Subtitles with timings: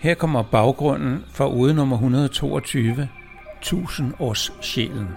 [0.00, 3.08] Her kommer baggrunden for ude nummer 122,
[3.60, 5.08] 1000 års sjælen.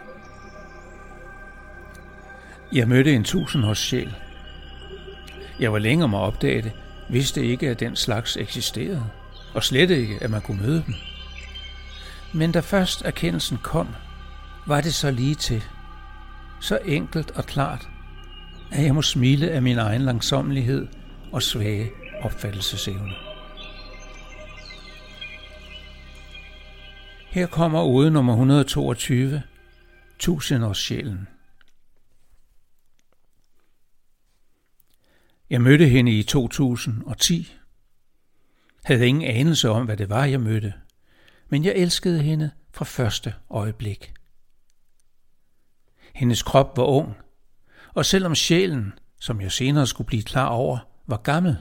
[2.74, 4.16] Jeg mødte en tusindårs sjæl.
[5.60, 6.72] Jeg var længe om at opdage det,
[7.10, 9.10] vidste ikke, at den slags eksisterede,
[9.54, 10.94] og slet ikke, at man kunne møde dem.
[12.34, 13.88] Men da først erkendelsen kom,
[14.68, 15.64] var det så lige til,
[16.64, 17.90] så enkelt og klart,
[18.72, 20.88] at jeg må smile af min egen langsommelighed
[21.32, 23.14] og svage opfattelsesevne.
[27.30, 29.42] Her kommer ude nummer 122,
[30.74, 31.28] sjælen.
[35.50, 37.54] Jeg mødte hende i 2010.
[38.84, 40.74] Havde ingen anelse om, hvad det var, jeg mødte,
[41.50, 44.14] men jeg elskede hende fra første øjeblik.
[46.14, 47.16] Hendes krop var ung,
[47.94, 51.58] og selvom sjælen, som jeg senere skulle blive klar over, var gammel,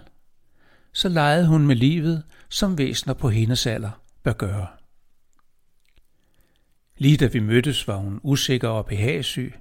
[0.92, 3.90] så legede hun med livet, som væsner på hendes alder
[4.22, 4.66] bør gøre.
[6.96, 9.54] Lige da vi mødtes, var hun usikker og behagsyg,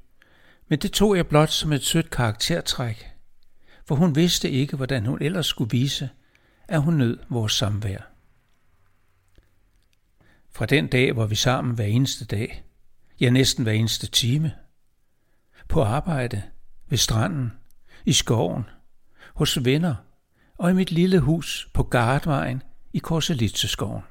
[0.68, 3.12] men det tog jeg blot som et sødt karaktertræk,
[3.86, 6.10] for hun vidste ikke, hvordan hun ellers skulle vise,
[6.68, 8.12] at hun nød vores samvær.
[10.52, 12.64] Fra den dag var vi sammen hver eneste dag,
[13.20, 14.52] ja næsten hver eneste time.
[15.68, 16.44] På arbejde,
[16.90, 17.52] ved stranden,
[18.06, 18.64] i skoven,
[19.34, 19.96] hos venner
[20.58, 24.04] og i mit lille hus på Gardvejen i Korselitseskoven.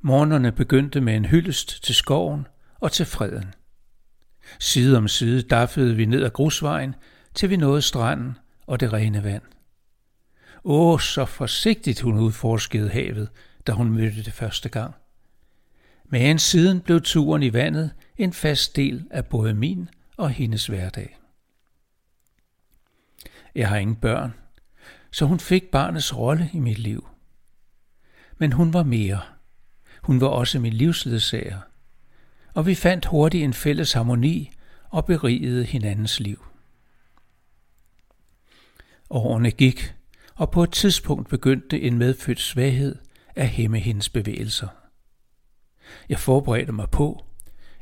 [0.00, 2.46] Morgenerne begyndte med en hyldest til skoven
[2.80, 3.54] og til freden.
[4.58, 6.94] Side om side daffede vi ned ad grusvejen,
[7.34, 9.42] til vi nåede stranden og det rene vand.
[10.64, 13.28] Åh, så forsigtigt hun udforskede havet,
[13.66, 14.94] da hun mødte det første gang.
[16.04, 21.18] Men siden blev turen i vandet en fast del af både min og hendes hverdag.
[23.54, 24.34] Jeg har ingen børn,
[25.10, 27.08] så hun fik barnets rolle i mit liv.
[28.38, 29.20] Men hun var mere–
[30.02, 31.60] hun var også min livsledsager,
[32.54, 34.50] og vi fandt hurtigt en fælles harmoni
[34.90, 36.44] og berigede hinandens liv.
[39.10, 39.94] Årene gik,
[40.34, 42.96] og på et tidspunkt begyndte en medfødt svaghed
[43.34, 44.68] at hæmme hendes bevægelser.
[46.08, 47.24] Jeg forberedte mig på,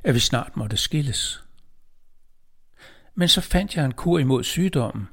[0.07, 1.45] at vi snart måtte skilles.
[3.15, 5.09] Men så fandt jeg en kur imod sygdommen,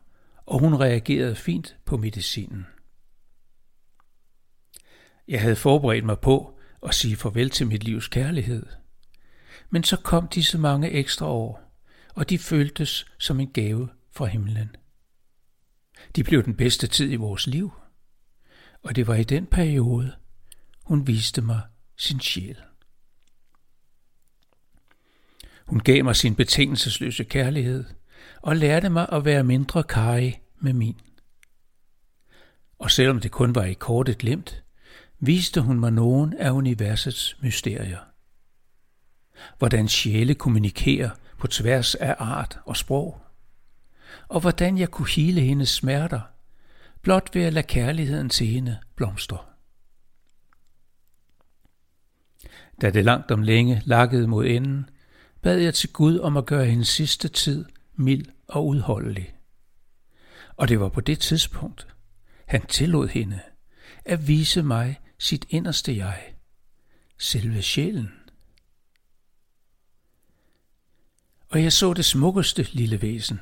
[0.46, 2.66] og hun reagerede fint på medicinen.
[5.28, 8.66] Jeg havde forberedt mig på, at sige farvel til mit livs kærlighed.
[9.70, 11.74] Men så kom disse mange ekstra år,
[12.16, 14.76] og de føltes som en gave fra himlen.
[16.16, 17.72] De blev den bedste tid i vores liv,
[18.84, 20.16] og det var i den periode,
[20.84, 21.62] hun viste mig
[21.98, 22.58] sin sjæl.
[25.74, 27.84] Hun gav mig sin betingelsesløse kærlighed
[28.42, 31.02] og lærte mig at være mindre kaj med min.
[32.80, 34.64] Og selvom det kun var i kortet glemt,
[35.20, 38.00] viste hun mig nogen af universets mysterier.
[39.58, 43.22] Hvordan sjæle kommunikerer på tværs af art og sprog.
[44.28, 46.22] Og hvordan jeg kunne hele hendes smerter,
[47.02, 49.38] blot ved at lade kærligheden til hende blomstre.
[52.82, 54.90] Da det langt om længe lakkede mod enden,
[55.44, 57.66] bad jeg til Gud om at gøre hendes sidste tid
[57.96, 59.36] mild og udholdelig.
[60.58, 61.88] Og det var på det tidspunkt,
[62.46, 63.40] han tillod hende
[64.06, 66.34] at vise mig sit inderste jeg,
[67.18, 68.12] selve sjælen.
[71.50, 73.42] Og jeg så det smukkeste lille væsen.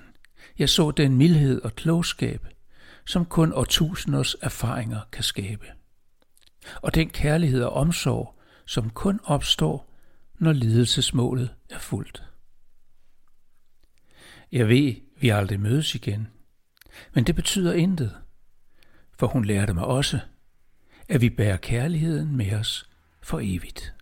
[0.60, 2.48] Jeg så den mildhed og klogskab,
[3.06, 5.66] som kun årtusinders erfaringer kan skabe.
[6.82, 9.91] Og den kærlighed og omsorg, som kun opstår,
[10.41, 12.24] når lidelsesmålet er fuldt.
[14.52, 16.28] Jeg ved, vi aldrig mødes igen,
[17.13, 18.18] men det betyder intet,
[19.19, 20.19] for hun lærte mig også,
[21.09, 22.90] at vi bærer kærligheden med os
[23.22, 23.94] for evigt.